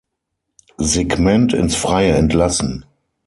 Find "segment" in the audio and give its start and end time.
0.79-1.53